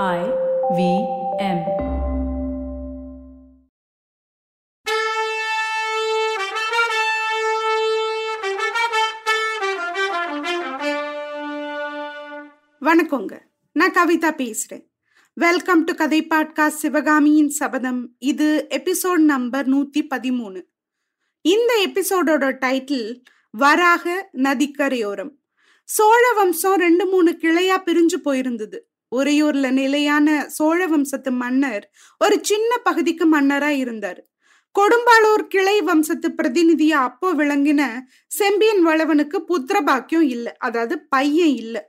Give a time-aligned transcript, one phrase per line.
[0.00, 0.20] I
[0.76, 0.82] V
[1.38, 1.58] M.
[12.80, 13.38] வணக்கங்க.
[13.72, 14.88] நான் கவிதா பேசுறேன்.
[15.34, 18.14] வெல்கம் டு கதை பாட்காஸ்ட் சிவகாமியின் சபதம்.
[18.18, 20.62] இது எபிசோட் நம்பர் நூத்தி பதிமூணு.
[21.40, 25.30] இந்த எபிசோடோட டைட்டில் வராக நதிக்கரையோரம்.
[25.84, 28.90] சோழ வம்சம் ரெண்டு மூணு கிளையா பிரிஞ்சு போயிருந்தது.
[29.18, 30.26] உறையூர்ல நிலையான
[30.56, 31.84] சோழ வம்சத்து மன்னர்
[32.20, 34.20] ஒரு சின்ன பகுதிக்கு மன்னரா இருந்தார்.
[34.76, 37.82] கொடும்பாளூர் கிளை வம்சத்து பிரதிநிதியா அப்போ விளங்கின
[38.38, 41.82] செம்பியன் வளவனுக்கு புத்திர பாக்கியம் இல்லை அதாவது பையன் இல்லை.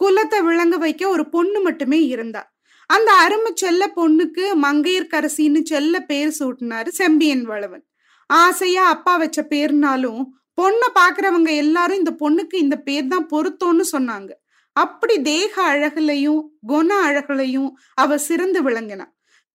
[0.00, 2.42] குலத்தை விளங்க வைக்க ஒரு பொண்ணு மட்டுமே இருந்தா.
[2.90, 7.84] அந்த அருமை செல்ல பொண்ணுக்கு மங்கையர்கரசின்னு செல்ல பேர் சூட்டினாரு செம்பியன் வளவன்.
[8.30, 10.22] ஆசையா அப்பா வச்ச பேர்னாலும்
[10.58, 14.30] பொண்ணை பாக்குறவங்க எல்லாரும் இந்த பொண்ணுக்கு இந்த பேர் தான் பொருத்தோன்னு சொன்னாங்க.
[14.72, 19.06] அப்படி தேக அழகுலையும் குண அழகுலையும் அவ சிறந்து விளங்கினா.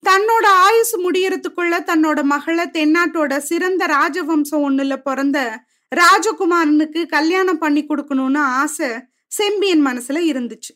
[0.04, 5.60] தன்னோட ஆயுசு முடியறதுக்குள்ள தன்னோட மகளை தென்னாட்டோட சிறந்த ராஜவம்சம் ஒண்ணுல பிறந்த
[5.96, 8.90] ராஜகுமாரனுக்கு கல்யாணம் பண்ணி கொடுக்கணும்னு ஆசை
[9.28, 10.74] செம்பியன் மனசுல இருந்துச்சு.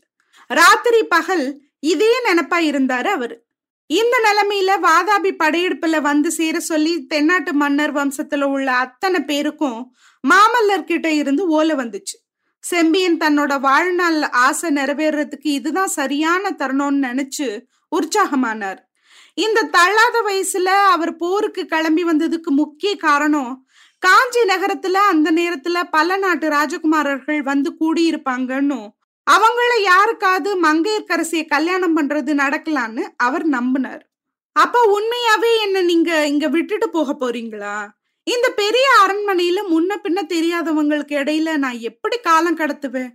[0.47, 3.47] ராத்திரி பகல் இதே நினப்பா இருந்தாரு அவரு.
[3.85, 9.93] இந்த நிலைமையில வாதாபி படையெடுப்புல வந்து சேர சொல்லி தென்னாட்டு மன்னர் வம்சத்துல உள்ள அத்தனை பேருக்கும்
[10.23, 12.17] மாமல்லர் கிட்ட இருந்து ஓலை வந்துச்சு.
[12.59, 17.65] செம்பியன் தன்னோட வாழ்நாள் ஆசை நிறைவேறதுக்கு இதுதான் சரியான தருணம்னு நினைச்சு
[17.95, 18.77] உற்சாகமானார்.
[19.33, 23.67] இந்த தள்ளாத வயசுல அவர் போருக்கு கிளம்பி வந்ததுக்கு முக்கிய காரணம்
[23.99, 28.87] காஞ்சி நகரத்துல அந்த நேரத்துல பல நாட்டு ராஜகுமாரர்கள் வந்து கூடியிருப்பாங்கன்னு
[29.31, 34.01] அவங்கள யாருக்காவது மங்கையர்கரசிய கல்யாணம் பண்றது நடக்கலான்னு அவர் நம்பினார்.
[34.51, 37.87] அப்ப உண்மையாவே என்ன நீங்க இங்க விட்டுட்டு போக போறீங்களா?
[38.31, 43.11] இந்த பெரிய அரண்மனையில முன்ன பின்ன தெரியாதவங்களுக்கு இடையில நான் எப்படி காலம் கடத்துவேன்?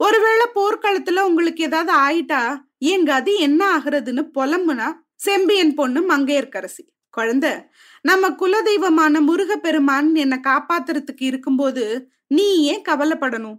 [0.00, 2.40] ஒருவேளை போர்க்களத்துல உங்களுக்கு ஏதாவது ஆயிட்டா
[2.92, 4.88] என் கதி என்ன ஆகுறதுன்னு புலம்புனா
[5.26, 6.82] செம்பியன் பொண்ணு மங்கையர்க்கரசி.
[7.14, 7.52] குழந்தை
[8.04, 11.84] நம்ம குலதெய்வமான முருகப்பெருமான் என்னை காப்பாத்துறதுக்கு இருக்கும்போது
[12.26, 13.58] நீ ஏன் கவலைப்படணும்?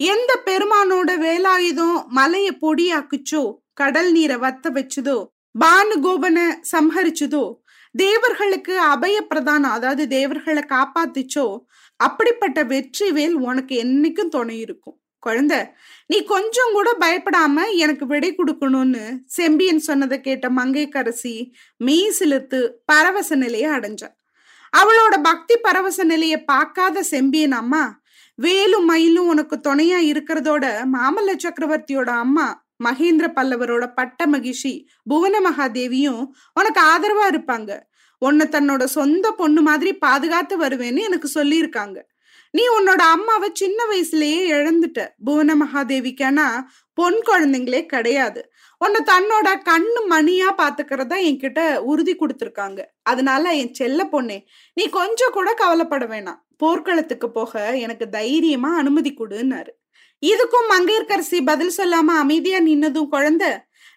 [0.00, 3.42] எந்த பெருமானோட வேலாயுதம் மலைய பொடியாக்குச்சோ
[3.80, 5.18] கடல் நீரை வத்த வச்சுதோ
[5.54, 7.44] பானு கோபனை சம்ஹரிச்சுதோ
[7.94, 11.58] தேவர்களுக்கு அபய பிரதானம் அதாவது தேவர்களை காப்பாத்திச்சோ
[11.96, 14.96] அப்படிப்பட்ட வெற்றி வேல் உனக்கு என்னைக்கும் துணை இருக்கும்.
[15.18, 15.66] குழந்தை
[16.06, 23.70] நீ கொஞ்சம் கூட பயப்படாம எனக்கு விடை கொடுக்கணும்னு செம்பியன் சொன்னதை கேட்ட மங்கைக்கரசி மெய் சிலிர்த்து பரவச நிலையை
[23.70, 24.08] அடைஞ்சா
[24.76, 28.00] அவளோட பக்தி பரவச நிலையை பார்க்காத செம்பியன் அம்மா
[28.34, 36.22] வேலும் மயிலும் உனக்கு துணையா இருக்கிறதோட மாமல்ல சக்கரவர்த்தியோட அம்மா மகேந்திர பல்லவரோட பட்ட மகிஷி புவன மகாதேவியும்
[36.54, 37.80] உனக்கு ஆதரவா இருப்பாங்க.
[38.18, 41.98] உன்னை தன்னோட சொந்த பொண்ணு மாதிரி பாதுகாத்து வருவேன்னு எனக்கு சொல்லியிருக்காங்க.
[42.50, 46.46] நீ உன்னோட அம்மாவை சின்ன வயசுலயே இழந்துட்ட புவன மகாதேவிக்கானா
[46.92, 48.52] பொன் குழந்தைங்களே கிடையாது.
[48.78, 52.80] உன்னை தன்னோட கண்ணு மணியா பாத்துக்கிறதா என்கிட்ட உறுதி கொடுத்துருக்காங்க.
[53.02, 54.38] அதனால என் செல்ல பொண்ணே
[54.74, 56.40] நீ கொஞ்சம் கூட கவலைப்பட வேணாம்.
[56.56, 59.72] போர்க்களத்துக்கு போக எனக்கு தைரியமா அனுமதி கொடுன்னாரு.
[60.26, 63.48] இதுக்கும் மங்கையர்கரசி பதில் சொல்லாம அமைதியா நின்னதும் குழந்தை.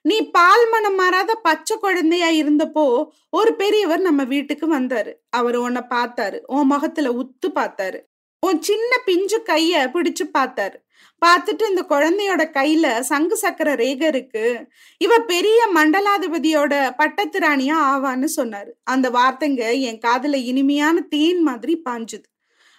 [0.01, 5.11] நீ பால் மனம் மாறாத பச்சை குழந்தையா இருந்தப்போ ஒரு பெரியவர் நம்ம வீட்டுக்கு வந்தாரு.
[5.29, 6.39] அவர் உன்னை பார்த்தாரு.
[6.47, 7.99] உன் முகத்துல உத்து பார்த்தாரு.
[8.39, 10.77] உன் சின்ன பிஞ்சு கைய பிடிச்சு பார்த்தாரு.
[11.25, 14.67] பார்த்துட்டு இந்த குழந்தையோட கையில சங்கு சக்கர ரேக இருக்கு.
[14.97, 18.71] இவ பெரிய மண்டலாதிபதியோட பட்டத்திராணியா ஆவான்னு சொன்னாரு.
[18.83, 22.27] அந்த வார்த்தைங்க என் காதுல இனிமையான தேன் மாதிரி பாஞ்சுது.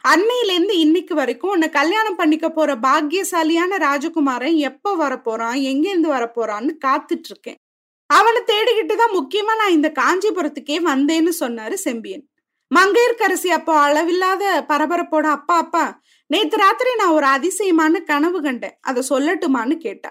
[0.05, 7.59] அன்னையிலேருந்து இன்னைக்கு வரைக்கும் உன்னை கல்யாணம் பண்ணிக்க போற பாக்கியசாலியான ராஜகுமாரன் எப்ப வரப்போறான் எங்கேருந்து வரப்போறான்னு காத்துட்டு இருக்கேன்
[8.07, 12.25] அவனை தேடிக்கிட்டு தான் முக்கியமா நான் இந்த காஞ்சிபுரத்துக்கே வந்தேன்னு சொன்னாரு செம்பியன்.
[12.71, 18.77] மங்கையர்கரசி அப்போ அளவில்லாத பரபரப்போட அப்பா அப்பா நேத்து ராத்திரி நான் ஒரு அதிசயமான கனவு கண்டேன்.
[18.81, 20.11] அதை சொல்லட்டுமான்னு கேட்டா.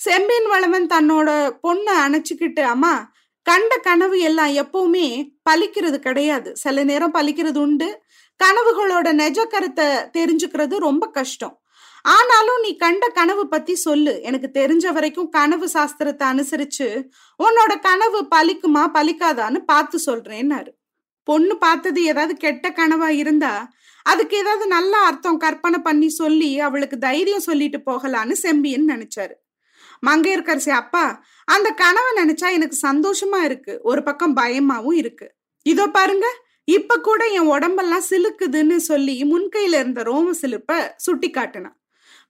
[0.00, 1.28] செம்பியன் வளவன் தன்னோட
[1.62, 3.12] பொண்ணை அணைச்சிக்கிட்டு அம்மா
[3.46, 5.06] கண்ட கனவு எல்லாம் எப்பவுமே
[5.50, 6.56] பலிக்கிறது கிடையாது.
[6.56, 7.88] சில நேரம் பலிக்கிறது உண்டு
[8.40, 9.86] கனவுகளோட நெஜ கருத்தை
[10.16, 11.54] தெரிஞ்சுக்கிறது ரொம்ப கஷ்டம்.
[12.04, 14.14] ஆனாலும் நீ கண்ட கனவு பத்தி சொல்லு.
[14.22, 16.88] எனக்கு தெரிஞ்ச வரைக்கும் கனவு சாஸ்திரத்தை அனுசரிச்சு
[17.40, 20.72] உன்னோட கனவு பலிக்குமா பலிக்காதான்னு பார்த்து சொல்றேன்னாரு.
[21.28, 23.54] பொண்ணு பார்த்தது ஏதாவது கெட்ட கனவா இருந்தா
[24.06, 29.34] அதுக்கு ஏதாவது நல்ல அர்த்தம் கற்பனை பண்ணி சொல்லி அவளுக்கு தைரியம் சொல்லிட்டு போகலான்னு செம்பியன் நினைச்சாரு.
[30.06, 31.04] மங்கையர்கரசி அப்பா
[31.48, 33.74] அந்த கனவை நினைச்சா எனக்கு சந்தோஷமா இருக்கு.
[33.82, 35.26] ஒரு பக்கம் பயமாவும் இருக்கு.
[35.66, 36.26] இதோ பாருங்க
[36.64, 41.76] இப்ப கூட என் உடம்பெல்லாம் சிலுக்குதுன்னு சொல்லி முன்கையில இருந்த ரோம சிலுப்ப சுட்டி காட்டினான்.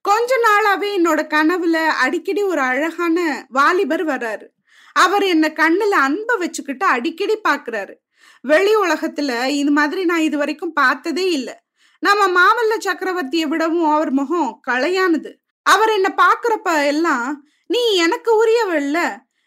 [0.01, 4.47] கொஞ்ச நாளாவே என்னோட கனவுல அடிக்கடி ஒரு அழகான வாலிபர் வர்றாரு.
[4.93, 7.95] அவர் என்ன கண்ணுல அன்ப வச்சுக்கிட்டு அடிக்கடி பாக்குறாரு.
[8.41, 11.55] வெளி உலகத்துல இது மாதிரி நான் இது வரைக்கும் பார்த்ததே இல்லை.
[12.03, 15.33] நம்ம மாமல்ல சக்கரவர்த்தியை விடவும் அவர் முகம் களையானது.
[15.63, 18.99] அவர் என்ன பாக்குறப்ப எல்லாம் நீ எனக்கு உரியவள்ல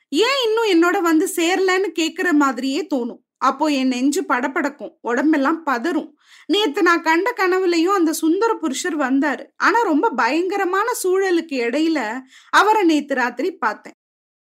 [0.09, 3.21] ஏன் இன்னும் என்னோட வந்து சேரலன்னு கேக்குற மாதிரியே தோணும்.
[3.37, 6.11] அப்போ என் நெஞ்சு படபடக்கும் உடம்பெல்லாம் பதறும்.
[6.45, 9.45] நேத்து நான் கண்ட கனவுலையும் அந்த சுந்தர புருஷர் வந்தாரு.
[9.57, 12.19] ஆனா ரொம்ப பயங்கரமான சூழலுக்கு இடையில
[12.49, 13.93] அவரை நேத்து ராத்திரி பார்த்தேன்.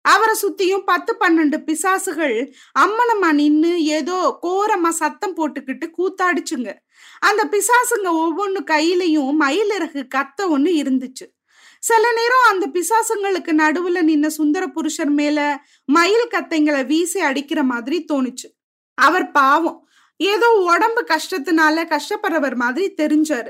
[0.01, 6.73] அவரை சுத்தியும் பத்து பன்னெண்டு பிசாசுகள் அம்மனம்மா நின்னு ஏதோ கோரமா சத்தம் போட்டுக்கிட்டு கூத்தாடிச்சுங்க.
[7.19, 11.35] அந்த பிசாசுங்க ஒவ்வொன்னு கையிலையும் மயிலிறகு கத்த ஒண்ணு இருந்துச்சு.
[11.79, 18.55] சில நேரம் அந்த பிசாசுங்களுக்கு நடுவுல நின்ன சுந்தர புருஷர் மேல மயில் கத்தைங்களை வீசி அடிக்கிற மாதிரி தோணுச்சு.
[18.97, 19.89] அவர் பாவம்.
[20.17, 23.49] ஏதோ உடம்பு கஷ்டத்தினால கஷ்டப்படுறவர் மாதிரி தெரிஞ்சாரு.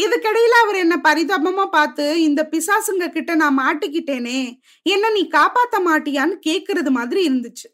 [0.00, 4.52] இதுக்கிடையில அவர் என்ன பரிதாபமா பார்த்து இந்த பிசாசுங்க கிட்ட நான் மாட்டிக்கிட்டேனே
[4.82, 7.68] என்ன நீ காப்பாத்த மாட்டியான்னு கேக்குறது மாதிரி இருந்துச்சு.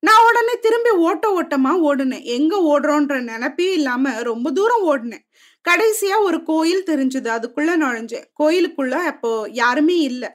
[0.00, 2.22] நான் உடனே திரும்பி ஓட்ட ஓட்டமா ஓடுனேன்.
[2.22, 5.24] எங்க ஓடுறோன்ற நினைப்பே இல்லாம ரொம்ப தூரம் ஓடினேன்.
[5.68, 8.26] கடைசியா ஒரு கோயில் தெரிஞ்சது அதுக்குள்ள நுழைஞ்சேன்.
[8.42, 10.28] கோயிலுக்குள்ள அப்போ யாருமே இல்லை.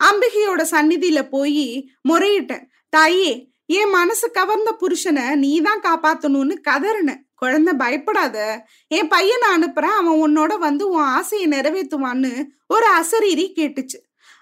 [0.00, 2.64] அம்பிகையோட சந்நிதியில போய் முறையிட்டேன்.
[2.88, 7.10] தாயே என் மனசு கவர்ந்த புருஷனை நீ தான் காப்பாத்தணும்னு கதறின.
[7.34, 8.36] குழந்தை பயப்படாத.
[8.88, 9.96] என் பையனை அனுப்புறேன்.
[9.98, 12.32] அவன் உன்னோட வந்து உன் ஆசையை நிறைவேற்றுவான்னு
[12.66, 13.98] ஒரு அசரீரி கேட்டுச்சு.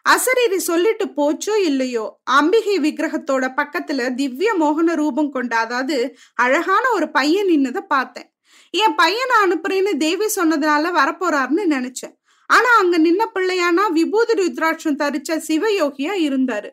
[0.08, 2.06] அசரீரி சொல்லிட்டு போச்சோ இல்லையோ?
[2.22, 8.28] அம்பிகை விக்கிரகத்தோட பக்கத்துல திவ்ய மோகன ரூபம் கொண்ட அதாவது அழகான ஒரு பையன் நின்னதை பார்த்தேன்.
[8.70, 12.16] என் பையனை அனுப்புறேன்னு தேவி சொன்னதுனால வரப்போறாருன்னு நினைச்சேன்.
[12.50, 16.70] ஆனா அங்க நின்ன பிள்ளையானா விபூதி ருத்ராட்சம் தரிச்ச சிவயோகியா இருந்தாரு.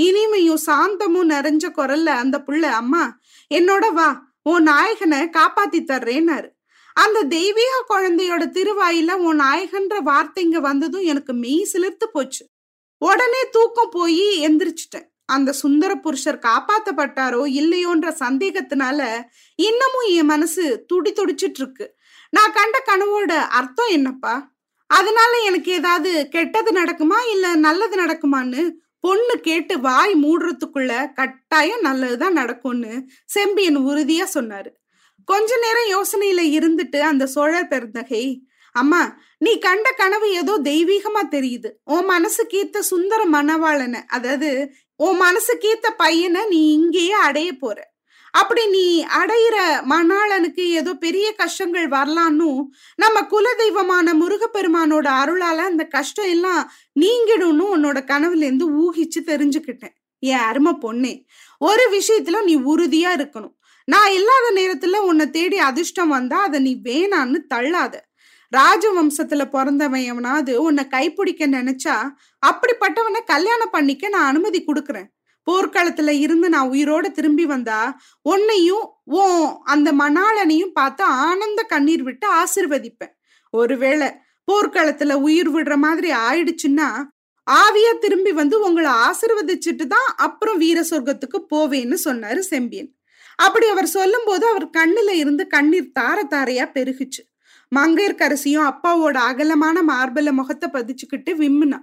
[0.00, 3.04] இனிமையும் சாந்தமும் நிறைஞ்ச குரல்ல அந்த புள்ள அம்மா
[3.50, 4.08] என்னோட வா
[4.42, 6.48] உன் நாயகனை காப்பாத்தி தர்றேன்னாரு.
[6.96, 12.44] அந்த தெய்வீக குழந்தையோட திருவாயில உன் நாயகன்ற வார்த்தைங்க வந்ததும் எனக்கு மெய் சிலிர்த்து போச்சு.
[13.02, 15.06] உடனே தூக்கம் போய் எந்திரிச்சிட்டேன்.
[15.26, 19.00] அந்த சுந்தர புருஷர் காப்பாத்தப்பட்டாரோ இல்லையோன்ற சந்தேகத்தினால
[19.58, 21.86] இன்னமும் என் மனசு துடி துடிச்சிட்டு இருக்கு
[22.30, 24.34] நான் கண்ட கனவோட அர்த்தம் என்னப்பா?
[24.90, 27.18] அதனால எனக்கு ஏதாவது கெட்டது நடக்குமா?
[27.32, 28.62] இல்ல நல்லது நடக்குமான்னு
[29.04, 32.92] பொண்ணு கேட்டு வாய் மூடுறதுக்குள்ள கட்டாயம் நல்லதுதான் நடக்கும்னு
[33.34, 34.70] செம்பியன் உறுதியா சொன்னாரு.
[35.28, 38.24] கொஞ்ச நேரம் யோசனையில இருந்துட்டு அந்த சோழர் பெருந்தகை
[38.74, 39.00] அம்மா
[39.38, 41.68] நீ கண்ட கனவு ஏதோ தெய்வீகமா தெரியுது.
[41.84, 44.50] உன் மனசு கீத்த சுந்தர மணவாளனை அதாவது
[44.96, 47.78] உன் மனசு கீத்த பையனை நீ இங்கேயே அடைய போற.
[48.34, 48.86] அப்படி நீ
[49.18, 49.56] அடையிற
[49.90, 52.48] மணாளனுக்கு ஏதோ பெரிய கஷ்டங்கள் வரலான்னு
[52.96, 56.62] நம்ம குல தெய்வமான முருகப்பெருமானோட அருளால அந்த கஷ்டம் எல்லாம்
[57.00, 59.94] நீங்கிடும்னு உன்னோட கனவுல இருந்து ஊகிச்சு தெரிஞ்சுக்கிட்டேன்.
[60.22, 61.14] என் அருமை பொண்ணே
[61.60, 63.54] ஒரு விஷயத்துல நீ உறுதியா இருக்கணும்.
[63.88, 67.94] நான் இல்லாத நேரத்துல உன்னை தேடி அதிர்ஷ்டம் வந்தா அதை நீ வேணான்னு தள்ளாத.
[68.52, 71.96] ராஜவம்சத்துல பிறந்தவன் எவனாவது உன்னை கைப்பிடிக்க நினைச்சா
[72.42, 75.08] அப்படிப்பட்டவனை கல்யாணம் பண்ணிக்க நான் அனுமதி கொடுக்குறேன்.
[75.50, 77.80] போர்க்களத்துல இருந்து நான் உயிரோட திரும்பி வந்தா
[78.22, 79.24] உன்னையும் ஓ
[79.64, 83.14] அந்த மணாளனையும் பார்த்து ஆனந்த கண்ணீர் விட்டு ஆசிர்வதிப்பேன்.
[83.54, 84.08] ஒருவேளை
[84.52, 86.88] போர்க்களத்துல உயிர் விடுற மாதிரி ஆயிடுச்சுன்னா
[87.46, 92.90] ஆவியா திரும்பி வந்து உங்களை ஆசிர்வதிச்சுட்டு தான் அப்புறம் வீர சொர்க்கத்துக்கு போவேன்னு சொன்னாரு செம்பியன்.
[93.38, 97.22] அப்படி அவர் சொல்லும் போது அவர் கண்ணுல இருந்து கண்ணீர் தார தாரையா பெருகுச்சு.
[97.72, 101.78] மங்கையர்கரசியும் அப்பாவோட அகலமான மார்பல முகத்தை பதிச்சுக்கிட்டு விம்முனா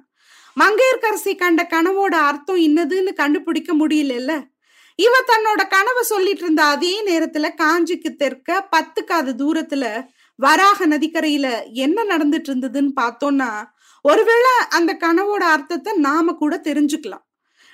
[0.59, 4.49] மங்கையர்கரசி கண்ட கனவோட அர்த்தம் இன்னதுன்னு கண்டுபிடிக்க முடியலல்ல.
[4.95, 10.05] இவ தன்னோட கனவை சொல்லிட்டு இருந்த அதே நேரத்துல காஞ்சிக்கு தெற்க பத்து காது தூரத்துல
[10.35, 13.63] வராக நதிக்கரையில என்ன நடந்துட்டு இருந்ததுன்னு பார்த்தோம்னா
[14.01, 17.23] ஒருவேளை அந்த கனவோட அர்த்தத்தை நாம கூட தெரிஞ்சுக்கலாம்.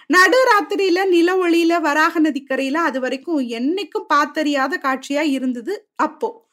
[0.08, 6.46] நடு ராத்திரியில நில ஒளியில வராக நதிக்கரையில அது வரைக்கும் என்னைக்கும் பார்த்தறியாத காட்சியா இருந்தது அப்போ.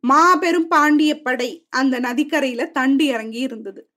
[0.00, 3.87] மாபெரும் பாண்டிய படை அந்த நதிக்கரையில தண்டு இறங்கி இருந்தது.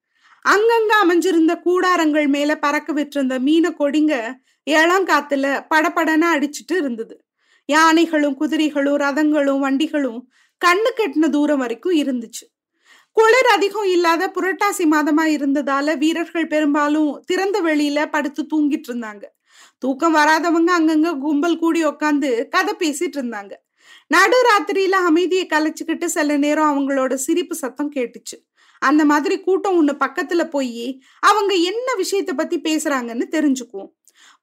[0.46, 4.34] அங்கங்க அமைஞ்சிருந்த கூடாரங்கள் மேல பறக்க விட்டிருந்த மீன கொடிங்க
[4.70, 7.24] இளங்காத்துல படபடன அடிச்சிட்டு இருந்தது.
[7.66, 10.20] யானைகளும் குதிரைகளும் ரதங்களும் வண்டிகளும்
[10.66, 12.46] கண்ணு கெட்டின தூரம் வரைக்கும் இருந்துச்சு.
[13.12, 19.24] குளிர் அதிகம் இல்லாத புரட்டாசி மாதமா இருந்ததால வீரர்கள் பெரும்பாலும் திறந்த வெளியில படுத்து தூங்கிட்டு இருந்தாங்க.
[19.78, 23.52] தூக்கம் வராதவங்க அங்கங்க கும்பல் கூடி உக்காந்து கதை பேசிட்டு இருந்தாங்க.
[24.08, 28.38] நடு ராத்திரியில அமைதியை கலைச்சுக்கிட்டு சில நேரம் அவங்களோட சிரிப்பு சத்தம் கேட்டுச்சு.
[28.82, 30.86] அந்த மாதிரி கூட்டம் ஒன்று பக்கத்துல போய்
[31.20, 33.92] அவங்க என்ன விஷயத்தை பத்தி பேசுறாங்கன்னு தெரிஞ்சுக்குவோம்.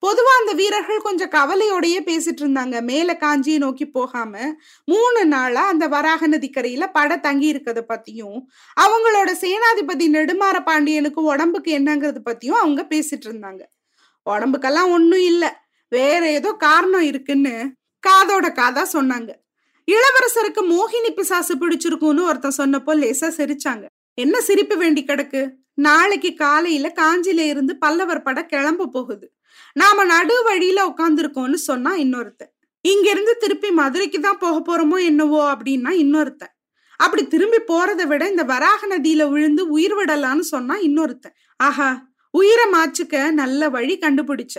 [0.02, 2.76] பொதுவா அந்த வீரர்கள் கொஞ்சம் கவலையோடயே பேசிட்டு இருந்தாங்க.
[2.82, 4.34] மேல காஞ்சியை நோக்கி போகாம
[4.84, 8.38] மூணு நாளா அந்த வராக நதிக்கரையில பட தங்கி இருக்கிறத பத்தியும்
[8.80, 13.62] அவங்களோட சேனாதிபதி நெடுமாற பாண்டியனுக்கு உடம்புக்கு என்னங்கிறத பத்தியும் அவங்க பேசிட்டு இருந்தாங்க.
[14.26, 15.50] உடம்புக்கெல்லாம் ஒன்றும் இல்லை.
[15.92, 17.54] வேற ஏதோ காரணம் இருக்குன்னு
[18.02, 19.30] காதோட காதா சொன்னாங்க.
[19.88, 23.86] இளவரசருக்கு மோகினி பிசாசு பிடிச்சிருக்கும்னு ஒருத்தன் சொன்னப்போ லேசா சிரிச்சாங்க.
[24.18, 25.40] என்ன சிரிப்பு வேண்டி கிடக்கு?
[25.86, 29.26] நாளைக்கு காலையில காஞ்சில இருந்து பல்லவர் பட கிளம்ப போகுது.
[29.72, 32.52] நாம நடு வழியில உட்காந்துருக்கோம்னு சொன்னா இன்னொருத்தன்.
[32.84, 36.52] இங்க இருந்து திருப்பி மதுரைக்கு தான் போக போறோமோ என்னவோ அப்படின்னா இன்னொருத்தன்.
[37.00, 41.36] அப்படி திரும்பி போறதை விட இந்த வராக நதியில விழுந்து உயிர் விடலான்னு சொன்னா இன்னொருத்தன்.
[41.60, 41.88] ஆஹா
[42.34, 44.56] உயிரை மாச்சுக்க நல்ல வழி கண்டுபிடிச்ச.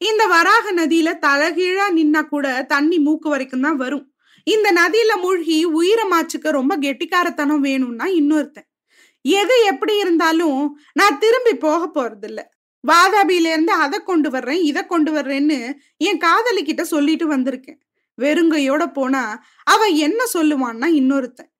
[0.00, 4.06] இந்த வராக நதியில தலகீழா நின்னா கூட தண்ணி மூக்கு வரைக்கும் தான் வரும்.
[4.46, 8.68] இந்த நதியில மூழ்கி உயிரை மாச்சுக்க ரொம்ப கெட்டிக்காரத்தனம் வேணும்னா இன்னொருத்தன்.
[9.22, 12.40] எது எப்படி இருந்தாலும் நான் திரும்பி போக போறதில்ல.
[12.88, 17.80] வாதாபியில இருந்து அதை கொண்டு வர்றேன் இதை கொண்டு வர்றேன்னு என் காதலி கிட்ட சொல்லிட்டு வந்திருக்கேன்.
[18.18, 21.50] வெறுங்கையோட போனா அவ என்ன சொல்லுவான்னா இன்னொருத்தன்.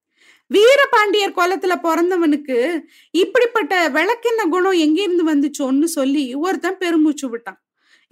[0.51, 7.61] வீரபாண்டியர் குளத்துல பிறந்தவனுக்கு இப்படிப்பட்ட விளக்கென்ன குணம் எங்கிருந்து வந்துச்சோன்னு சொல்லி ஒருத்தன் பெருமூச்சு விட்டான்.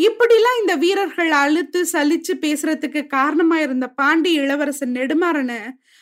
[0.03, 5.59] இப்படிலாம் இந்த வீரர்கள் அழுத்து சலிச்சு பேசுறதுக்கு காரணமா இருந்த பாண்டி இளவரசன் நெடுமாறனை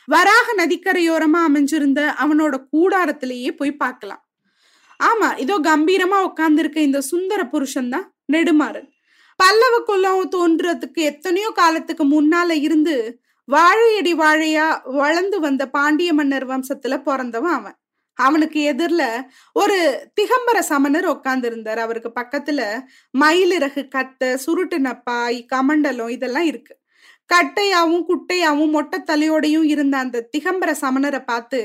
[0.08, 4.22] வராக நதிக்கரையோரமா அமைஞ்சிருந்த அவனோட கூடாரத்திலேயே போய் பார்க்கலாம்.
[5.00, 8.88] ஆமா இதோ கம்பீரமா உட்கார்ந்துருக்க இந்த சுந்தர புருஷன் தான் நெடுமாறன்.
[9.40, 12.94] பல்லவ குலம் தோன்றதுக்கு எத்தனையோ காலத்துக்கு முன்னால இருந்து
[13.48, 14.64] வாழையடி வாழையா
[15.02, 17.76] வளர்ந்து வந்த பாண்டிய மன்னர் வம்சத்துல பிறந்தவன் அவன்.
[18.18, 19.08] அவனுக்கு எதிரில்
[19.56, 19.76] ஒரு
[20.18, 22.60] திகம்பர சமணர் உட்காந்துருந்தார் அவருக்கு பக்கத்துல
[23.14, 26.74] மயிலிறகு கத்தை சுருட்டு நப்பாய் கமண்டலம் இதெல்லாம் இருக்கு.
[27.34, 31.60] கட்டையாவும் குட்டையாவும் மொட்டை தலையோடையும் இருந்த அந்த திகம்பர சமணரை பார்த்து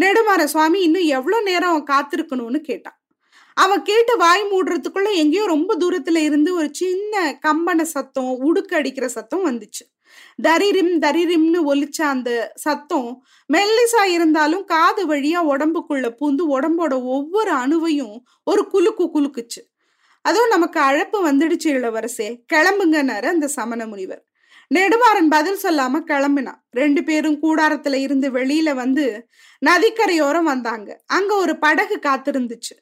[0.00, 2.98] நெடுமாற சுவாமி இன்னும் எவ்வளவு நேரம் காத்திருக்கணும்னு கேட்டான்
[3.56, 9.46] அவன் கேட்டு வாய் மூடுறதுக்குள்ள எங்கேயோ ரொம்ப தூரத்துல இருந்து ஒரு சின்ன கம்பன சத்தம் உடுக்கு அடிக்கிற சத்தம்
[9.46, 9.84] வந்துச்சு.
[10.42, 13.10] தரிரிம் தரிரிம்னு ஒலிச்ச அந்த சத்தம்
[13.50, 19.62] மெல்லிசா இருந்தாலும் காது வழியா உடம்புக்குள்ள பூந்து உடம்போட ஒவ்வொரு அணுவையும் ஒரு குலுக்கு குலுக்குச்சு.
[20.24, 22.28] அதுவும் நமக்கு அழப்பு வந்துடுச்சு இளவரசே.
[22.54, 24.22] கிளம்புங்கன்னாரு அந்த சமண முனிவர்.
[24.74, 31.02] நெடுமாறன் பதில் சொல்லாம கிளம்பினான் ரெண்டு பேரும் கூடாரத்துல இருந்து வெளியில வந்து நதிக்கரையோரம் வந்தாங்க.
[31.06, 32.74] அங்க ஒரு படகு காத்திருந்துச்சு.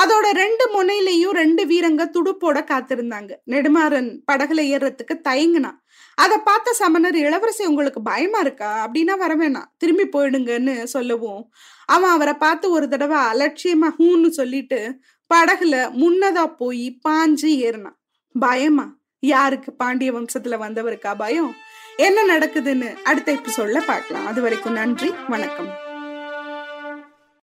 [0.00, 3.30] அதோட ரெண்டு முனையிலையும் ரெண்டு வீரங்க துடுப்போட காத்திருந்தாங்க.
[3.46, 5.78] நெடுமாறன் படகுல ஏறுறதுக்கு தயங்குனான்
[6.14, 8.70] அதை பார்த்த சமணர் இளவரசி உங்களுக்கு பயமா இருக்கா?
[8.86, 11.50] அப்படின்னா வரவேணாம் திரும்பி போயிடுங்கன்னு சொல்லவும்.
[11.86, 14.98] அவன் அவரை பார்த்து ஒரு தடவை அலட்சியமா ஹூன்னு சொல்லிட்டு
[15.34, 17.98] படகுல முன்னதா போய் பாஞ்சு ஏறினான்
[18.34, 18.99] பயமா?
[19.20, 21.56] யாருக்கு பாண்டிய வம்சத்துல வந்தவருக்கா பயம்?
[21.96, 24.26] என்ன நடக்குதுன்னு அடுத்த எபிசோட்ல பார்க்கலாம்.
[24.26, 25.89] அது வரைக்கும் நன்றி வணக்கம்.